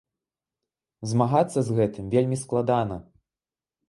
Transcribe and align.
Змагацца 1.11 1.59
з 1.67 1.75
гэтым 1.79 2.07
вельмі 2.15 2.39
складана. 2.45 2.97